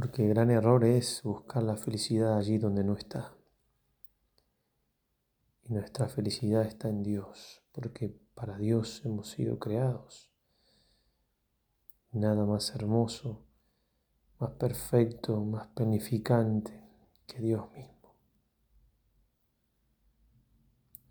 Porque 0.00 0.26
gran 0.26 0.50
error 0.50 0.82
es 0.86 1.22
buscar 1.22 1.62
la 1.62 1.76
felicidad 1.76 2.38
allí 2.38 2.56
donde 2.56 2.82
no 2.82 2.94
está. 2.94 3.34
Y 5.64 5.74
nuestra 5.74 6.08
felicidad 6.08 6.62
está 6.62 6.88
en 6.88 7.02
Dios, 7.02 7.62
porque 7.70 8.18
para 8.34 8.56
Dios 8.56 9.02
hemos 9.04 9.28
sido 9.28 9.58
creados. 9.58 10.32
Nada 12.12 12.46
más 12.46 12.74
hermoso, 12.74 13.44
más 14.38 14.52
perfecto, 14.52 15.38
más 15.44 15.66
planificante 15.68 16.82
que 17.26 17.38
Dios 17.42 17.70
mismo. 17.72 18.14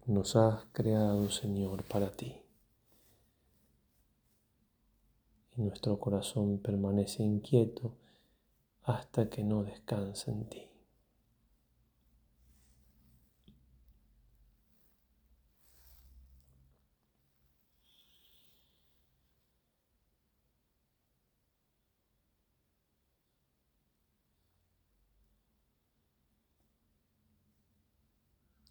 Nos 0.08 0.36
has 0.36 0.66
creado, 0.72 1.30
Señor, 1.30 1.84
para 1.84 2.10
ti. 2.10 2.42
Y 5.56 5.62
nuestro 5.62 6.00
corazón 6.00 6.58
permanece 6.58 7.22
inquieto 7.22 7.96
hasta 8.90 9.30
que 9.30 9.44
no 9.44 9.64
descansa 9.64 10.32
en 10.32 10.50
ti. 10.50 10.66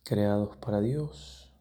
creados 0.05 0.57
para 0.57 0.81
Dios 0.81 1.53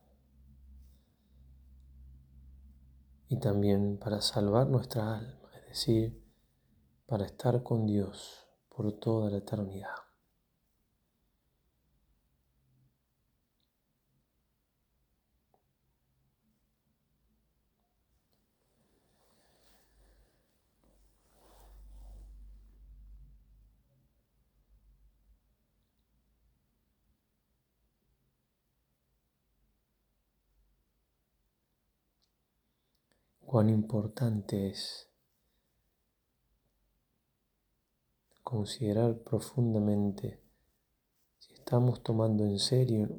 y 3.28 3.42
también 3.42 3.98
para 3.98 4.22
salvar 4.22 4.68
nuestra 4.68 5.18
alma, 5.18 5.50
es 5.60 5.68
decir, 5.68 6.26
para 7.08 7.26
estar 7.26 7.62
con 7.62 7.86
Dios 7.86 8.47
por 8.78 8.94
toda 9.00 9.32
la 9.32 9.38
eternidad. 9.38 9.90
cuán 33.48 33.70
importante 33.70 34.70
es 34.70 35.07
considerar 38.50 39.18
profundamente 39.18 40.40
si 41.38 41.54
estamos 41.54 42.02
tomando 42.02 42.46
en 42.46 42.60
serio 42.60 43.10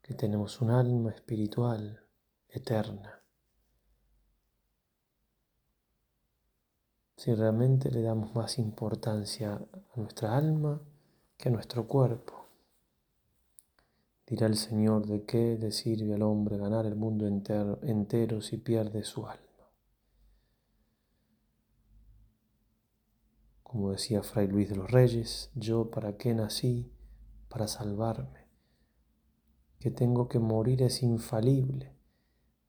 que 0.00 0.14
tenemos 0.14 0.60
un 0.60 0.70
alma 0.70 1.10
espiritual 1.10 2.00
eterna. 2.48 3.20
Si 7.16 7.34
realmente 7.34 7.90
le 7.90 8.02
damos 8.02 8.36
más 8.36 8.56
importancia 8.60 9.54
a 9.54 9.96
nuestra 10.00 10.36
alma 10.36 10.80
que 11.36 11.48
a 11.48 11.52
nuestro 11.52 11.88
cuerpo. 11.88 12.46
Dirá 14.28 14.46
el 14.46 14.56
Señor 14.56 15.06
de 15.06 15.24
qué 15.24 15.58
le 15.60 15.72
sirve 15.72 16.14
al 16.14 16.22
hombre 16.22 16.56
ganar 16.56 16.86
el 16.86 16.94
mundo 16.94 17.26
entero, 17.26 17.80
entero 17.82 18.42
si 18.42 18.58
pierde 18.58 19.02
su 19.02 19.26
alma. 19.26 19.49
Como 23.70 23.92
decía 23.92 24.24
Fray 24.24 24.48
Luis 24.48 24.68
de 24.68 24.74
los 24.74 24.90
Reyes, 24.90 25.52
yo 25.54 25.92
para 25.92 26.16
qué 26.16 26.34
nací, 26.34 26.90
para 27.48 27.68
salvarme. 27.68 28.48
Que 29.78 29.92
tengo 29.92 30.28
que 30.28 30.40
morir 30.40 30.82
es 30.82 31.04
infalible. 31.04 31.94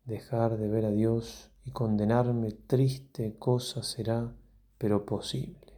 Dejar 0.06 0.60
de 0.60 0.68
ver 0.68 0.86
a 0.86 0.92
Dios 0.92 1.50
y 1.66 1.72
condenarme 1.72 2.52
triste 2.52 3.36
cosa 3.40 3.82
será, 3.82 4.36
pero 4.78 5.08
posible. 5.08 5.74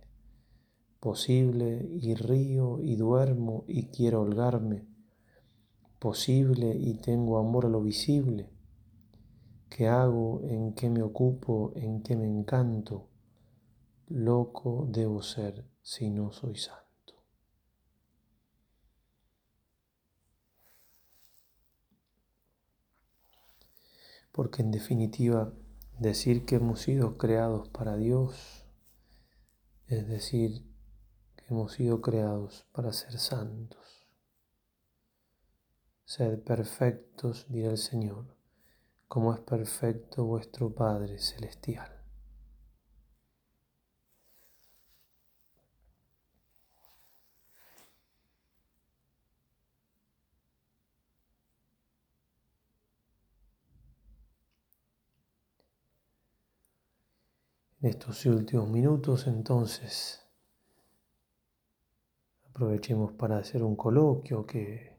Posible 0.99 1.87
y 1.89 2.15
río 2.15 2.81
y 2.81 2.97
duermo 2.97 3.63
y 3.65 3.85
quiero 3.85 4.23
holgarme. 4.23 4.85
Posible 5.99 6.75
y 6.75 6.95
tengo 6.95 7.37
amor 7.37 7.67
a 7.67 7.69
lo 7.69 7.81
visible. 7.81 8.49
¿Qué 9.69 9.87
hago? 9.87 10.41
¿En 10.43 10.73
qué 10.73 10.89
me 10.89 11.01
ocupo? 11.01 11.71
¿En 11.77 12.03
qué 12.03 12.17
me 12.17 12.27
encanto? 12.27 13.12
Loco 14.07 14.85
debo 14.89 15.21
ser 15.21 15.65
si 15.81 16.09
no 16.09 16.31
soy 16.31 16.55
santo. 16.55 16.83
Porque 24.31 24.61
en 24.61 24.71
definitiva, 24.71 25.53
decir 25.99 26.45
que 26.45 26.55
hemos 26.55 26.81
sido 26.81 27.17
creados 27.17 27.69
para 27.69 27.95
Dios 27.95 28.63
es 29.87 30.07
decir 30.07 30.65
que 31.35 31.45
hemos 31.49 31.73
sido 31.73 32.01
creados 32.01 32.65
para 32.71 32.91
ser 32.93 33.19
santos. 33.19 34.07
Sed 36.05 36.39
perfectos, 36.43 37.45
dirá 37.49 37.71
el 37.71 37.77
Señor, 37.77 38.35
como 39.07 39.33
es 39.33 39.39
perfecto 39.41 40.25
vuestro 40.25 40.73
Padre 40.73 41.19
Celestial. 41.19 41.92
En 57.83 57.89
estos 57.89 58.25
últimos 58.27 58.69
minutos 58.69 59.27
entonces 59.27 60.21
aprovechemos 62.49 63.11
para 63.11 63.35
hacer 63.39 63.61
un 63.61 63.75
coloquio 63.75 64.45
que, 64.45 64.95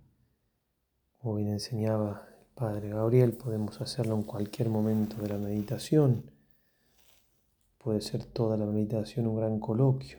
como 1.17 1.37
bien 1.37 1.49
enseñaba 1.49 2.29
el 2.29 2.47
Padre 2.55 2.91
Gabriel, 2.91 3.33
podemos 3.33 3.81
hacerlo 3.81 4.17
en 4.17 4.25
cualquier 4.25 4.69
momento 4.69 5.17
de 5.17 5.31
la 5.31 5.39
meditación. 5.39 6.31
Puede 7.79 8.03
ser 8.03 8.27
toda 8.27 8.59
la 8.59 8.67
meditación 8.67 9.29
un 9.29 9.37
gran 9.37 9.61
coloquio, 9.61 10.19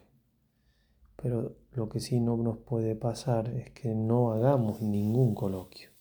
pero 1.22 1.56
lo 1.72 1.88
que 1.88 2.00
sí 2.00 2.20
no 2.20 2.36
nos 2.36 2.58
puede 2.58 2.96
pasar 2.96 3.48
es 3.48 3.70
que 3.74 3.94
no 3.94 4.32
hagamos 4.32 4.82
ningún 4.82 5.36
coloquio. 5.36 5.92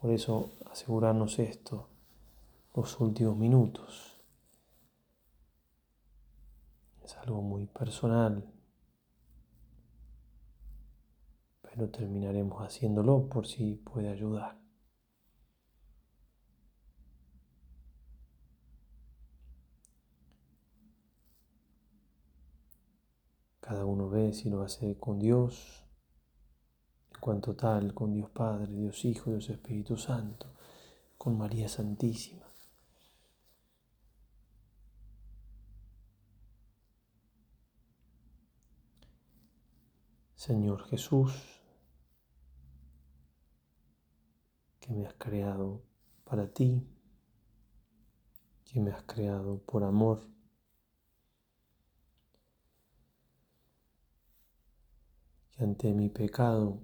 Por 0.00 0.12
eso 0.12 0.48
asegurarnos 0.70 1.40
esto 1.40 1.88
los 2.72 3.00
últimos 3.00 3.36
minutos 3.36 4.15
es 7.06 7.16
algo 7.18 7.40
muy 7.40 7.66
personal, 7.66 8.44
pero 11.62 11.88
terminaremos 11.88 12.60
haciéndolo 12.60 13.28
por 13.28 13.46
si 13.46 13.76
puede 13.76 14.08
ayudar. 14.08 14.58
Cada 23.60 23.84
uno 23.84 24.08
ve 24.08 24.32
si 24.32 24.50
lo 24.50 24.62
hace 24.62 24.98
con 24.98 25.18
Dios, 25.20 25.84
en 27.14 27.20
cuanto 27.20 27.54
tal, 27.54 27.94
con 27.94 28.12
Dios 28.12 28.30
Padre, 28.30 28.72
Dios 28.72 29.04
Hijo, 29.04 29.30
Dios 29.30 29.48
Espíritu 29.48 29.96
Santo, 29.96 30.54
con 31.16 31.38
María 31.38 31.68
Santísima. 31.68 32.45
Señor 40.46 40.84
Jesús, 40.84 41.32
que 44.78 44.92
me 44.94 45.04
has 45.04 45.14
creado 45.14 45.82
para 46.22 46.46
ti, 46.52 46.86
que 48.64 48.78
me 48.78 48.92
has 48.92 49.02
creado 49.02 49.58
por 49.66 49.82
amor. 49.82 50.20
Que 55.50 55.64
ante 55.64 55.92
mi 55.92 56.10
pecado 56.10 56.80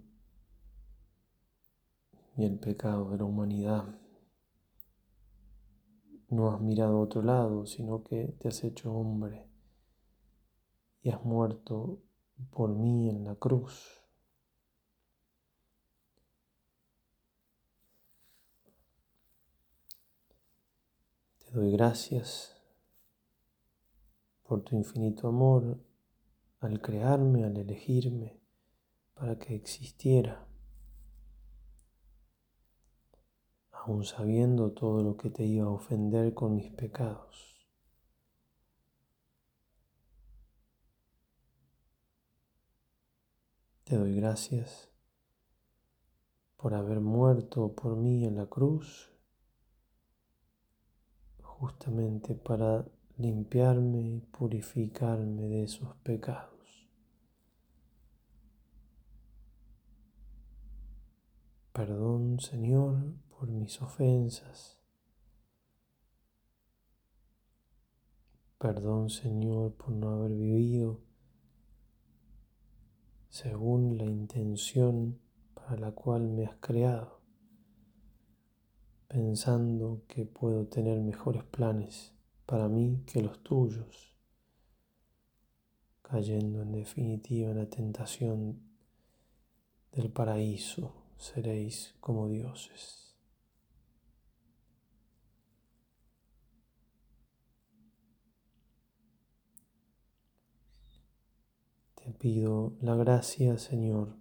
y 2.36 2.44
el 2.44 2.58
pecado 2.58 3.10
de 3.10 3.18
la 3.18 3.24
humanidad 3.24 3.84
no 6.30 6.50
has 6.50 6.60
mirado 6.60 6.96
a 6.96 7.00
otro 7.02 7.22
lado, 7.22 7.64
sino 7.66 8.02
que 8.02 8.34
te 8.40 8.48
has 8.48 8.64
hecho 8.64 8.92
hombre 8.92 9.48
y 11.00 11.10
has 11.10 11.24
muerto 11.24 12.02
por 12.50 12.74
mí 12.74 13.08
en 13.08 13.24
la 13.24 13.34
cruz. 13.36 14.02
Te 21.38 21.50
doy 21.52 21.72
gracias 21.72 22.56
por 24.42 24.62
tu 24.62 24.76
infinito 24.76 25.28
amor 25.28 25.78
al 26.60 26.80
crearme, 26.80 27.44
al 27.44 27.56
elegirme 27.56 28.40
para 29.14 29.38
que 29.38 29.54
existiera, 29.54 30.46
aun 33.70 34.04
sabiendo 34.04 34.72
todo 34.72 35.02
lo 35.02 35.16
que 35.16 35.30
te 35.30 35.44
iba 35.44 35.66
a 35.66 35.70
ofender 35.70 36.34
con 36.34 36.54
mis 36.54 36.70
pecados. 36.70 37.51
Te 43.92 43.98
doy 43.98 44.16
gracias 44.16 44.88
por 46.56 46.72
haber 46.72 47.00
muerto 47.00 47.74
por 47.74 47.94
mí 47.94 48.24
en 48.24 48.36
la 48.36 48.46
cruz 48.46 49.12
justamente 51.42 52.34
para 52.34 52.86
limpiarme 53.18 54.00
y 54.00 54.20
purificarme 54.20 55.42
de 55.42 55.64
esos 55.64 55.94
pecados. 55.96 56.88
Perdón, 61.74 62.40
Señor, 62.40 62.96
por 63.28 63.50
mis 63.50 63.82
ofensas. 63.82 64.80
Perdón, 68.56 69.10
Señor, 69.10 69.74
por 69.74 69.90
no 69.90 70.12
haber 70.12 70.32
vivido 70.32 71.11
según 73.32 73.96
la 73.96 74.04
intención 74.04 75.18
para 75.54 75.78
la 75.78 75.92
cual 75.92 76.28
me 76.28 76.44
has 76.44 76.56
creado 76.56 77.22
pensando 79.08 80.02
que 80.06 80.26
puedo 80.26 80.66
tener 80.66 81.00
mejores 81.00 81.42
planes 81.42 82.12
para 82.44 82.68
mí 82.68 83.02
que 83.06 83.22
los 83.22 83.42
tuyos, 83.42 84.18
cayendo 86.02 86.60
en 86.60 86.72
definitiva 86.72 87.52
en 87.52 87.56
la 87.56 87.70
tentación 87.70 88.60
del 89.92 90.10
paraíso, 90.10 90.92
seréis 91.16 91.94
como 92.00 92.28
dioses. 92.28 93.11
Te 102.04 102.10
pido 102.10 102.72
la 102.80 102.96
gracia, 102.96 103.58
Señor, 103.58 104.16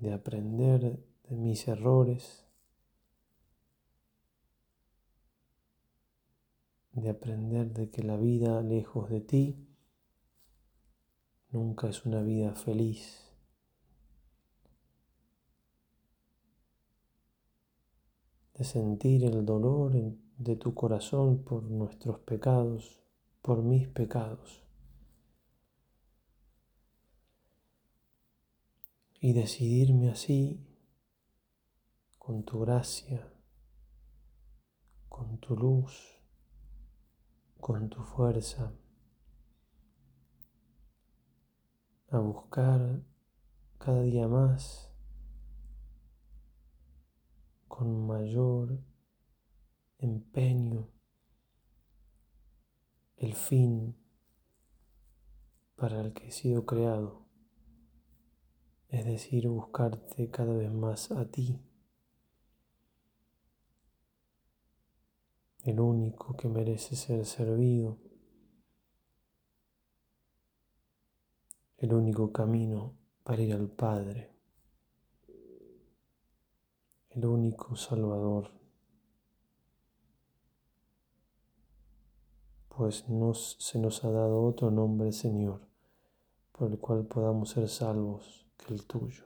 de 0.00 0.14
aprender 0.14 1.04
de 1.28 1.36
mis 1.36 1.68
errores, 1.68 2.46
de 6.92 7.10
aprender 7.10 7.74
de 7.74 7.90
que 7.90 8.02
la 8.02 8.16
vida 8.16 8.62
lejos 8.62 9.10
de 9.10 9.20
ti 9.20 9.68
nunca 11.50 11.90
es 11.90 12.06
una 12.06 12.22
vida 12.22 12.54
feliz. 12.54 13.30
De 18.54 18.64
sentir 18.64 19.22
el 19.24 19.44
dolor 19.44 19.92
de 20.38 20.56
tu 20.56 20.72
corazón 20.72 21.44
por 21.44 21.64
nuestros 21.64 22.20
pecados, 22.20 23.02
por 23.42 23.62
mis 23.62 23.86
pecados. 23.86 24.61
Y 29.24 29.34
decidirme 29.34 30.10
así 30.10 30.66
con 32.18 32.42
tu 32.42 32.58
gracia, 32.58 33.32
con 35.08 35.38
tu 35.38 35.54
luz, 35.54 36.18
con 37.60 37.88
tu 37.88 38.02
fuerza, 38.02 38.74
a 42.10 42.18
buscar 42.18 43.00
cada 43.78 44.02
día 44.02 44.26
más 44.26 44.92
con 47.68 48.04
mayor 48.04 48.82
empeño 49.98 50.90
el 53.18 53.34
fin 53.34 53.96
para 55.76 56.00
el 56.00 56.12
que 56.12 56.26
he 56.26 56.32
sido 56.32 56.66
creado, 56.66 57.21
es 58.92 59.04
decir, 59.04 59.48
buscarte 59.48 60.30
cada 60.30 60.54
vez 60.54 60.70
más 60.70 61.10
a 61.10 61.28
ti. 61.28 61.60
el 65.64 65.78
único 65.78 66.36
que 66.36 66.48
merece 66.48 66.96
ser 66.96 67.24
servido, 67.24 67.98
el 71.78 71.94
único 71.94 72.32
camino 72.32 72.96
para 73.22 73.42
ir 73.42 73.54
al 73.54 73.68
Padre, 73.68 74.32
el 77.10 77.24
único 77.24 77.76
Salvador, 77.76 78.50
pues 82.68 83.04
se 83.58 83.78
nos 83.78 84.04
ha 84.04 84.10
dado 84.10 84.42
otro 84.42 84.70
nombre, 84.72 85.12
Señor, 85.12 85.60
por 86.50 86.72
el 86.72 86.78
cual 86.78 87.06
podamos 87.06 87.50
ser 87.50 87.68
salvos 87.68 88.41
que 88.62 88.74
el 88.74 88.84
tuyo. 88.86 89.24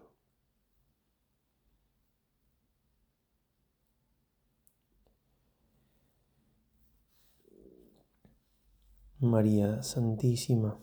María 9.20 9.82
Santísima, 9.82 10.78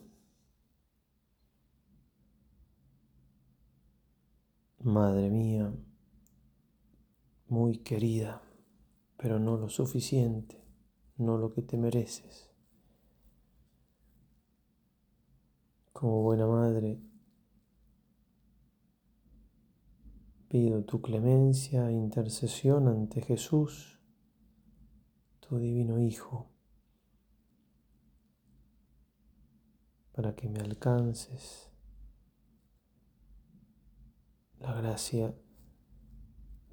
Madre 4.80 5.30
mía, 5.30 5.72
muy 7.48 7.78
querida, 7.78 8.42
pero 9.16 9.38
no 9.38 9.56
lo 9.56 9.68
suficiente, 9.70 10.62
no 11.16 11.38
lo 11.38 11.52
que 11.54 11.62
te 11.62 11.78
mereces. 11.78 12.50
Como 15.92 16.22
buena 16.22 16.46
madre, 16.46 17.00
pido 20.54 20.84
tu 20.84 21.02
clemencia 21.02 21.90
e 21.90 21.94
intercesión 21.94 22.86
ante 22.86 23.20
Jesús, 23.20 23.98
tu 25.40 25.58
divino 25.58 25.98
Hijo 25.98 26.48
para 30.12 30.36
que 30.36 30.48
me 30.48 30.60
alcances 30.60 31.72
la 34.60 34.74
gracia 34.74 35.34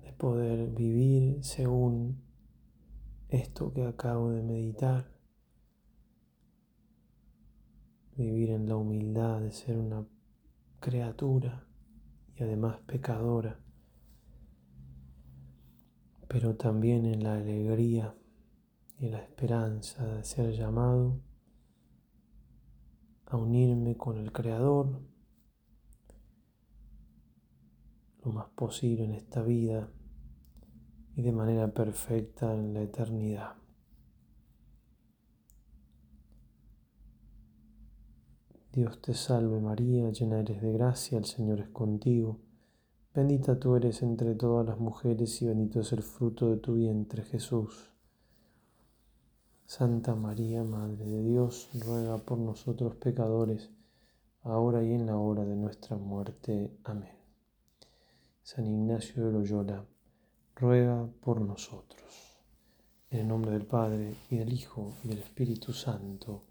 de 0.04 0.14
poder 0.14 0.70
vivir 0.70 1.44
según 1.44 2.22
esto 3.30 3.74
que 3.74 3.84
acabo 3.88 4.30
de 4.30 4.44
meditar, 4.44 5.12
vivir 8.16 8.52
en 8.52 8.70
la 8.70 8.76
humildad 8.76 9.42
de 9.42 9.52
ser 9.52 9.80
una 9.80 10.06
criatura 10.80 11.68
y 12.36 12.44
además 12.44 12.78
pecadora, 12.86 13.60
pero 16.32 16.56
también 16.56 17.06
en 17.06 17.24
la 17.24 17.34
alegría 17.34 18.16
y 18.98 19.10
la 19.10 19.20
esperanza 19.20 20.06
de 20.16 20.24
ser 20.24 20.54
llamado 20.54 21.20
a 23.26 23.36
unirme 23.36 23.98
con 23.98 24.18
el 24.18 24.32
Creador 24.32 25.02
lo 28.24 28.32
más 28.32 28.48
posible 28.52 29.04
en 29.04 29.12
esta 29.12 29.42
vida 29.42 29.92
y 31.18 31.22
de 31.22 31.34
manera 31.34 31.74
perfecta 31.74 32.56
en 32.56 32.76
la 32.76 32.84
eternidad. 32.84 33.56
Dios 38.72 39.02
te 39.02 39.14
salve 39.16 39.60
María, 39.60 40.10
llena 40.12 40.40
eres 40.40 40.62
de 40.62 40.72
gracia, 40.72 41.18
el 41.18 41.26
Señor 41.26 41.60
es 41.60 41.68
contigo. 41.72 42.40
Bendita 43.14 43.60
tú 43.60 43.76
eres 43.76 44.04
entre 44.04 44.36
todas 44.36 44.66
las 44.66 44.80
mujeres 44.80 45.42
y 45.42 45.46
bendito 45.46 45.82
es 45.82 45.92
el 45.92 46.02
fruto 46.02 46.50
de 46.50 46.56
tu 46.56 46.76
vientre 46.76 47.24
Jesús. 47.24 47.92
Santa 49.66 50.16
María, 50.16 50.64
Madre 50.64 51.04
de 51.04 51.22
Dios, 51.22 51.70
ruega 51.74 52.18
por 52.20 52.38
nosotros 52.38 52.96
pecadores, 52.96 53.70
ahora 54.44 54.82
y 54.82 54.94
en 54.94 55.08
la 55.08 55.18
hora 55.18 55.44
de 55.44 55.58
nuestra 55.58 55.98
muerte. 55.98 56.72
Amén. 56.86 57.18
San 58.44 58.66
Ignacio 58.66 59.26
de 59.26 59.34
Loyola, 59.34 59.84
ruega 60.56 61.06
por 61.20 61.42
nosotros. 61.42 62.40
En 63.10 63.20
el 63.20 63.28
nombre 63.28 63.52
del 63.52 63.66
Padre, 63.66 64.16
y 64.30 64.38
del 64.38 64.54
Hijo, 64.54 64.94
y 65.04 65.10
del 65.10 65.18
Espíritu 65.18 65.74
Santo. 65.74 66.44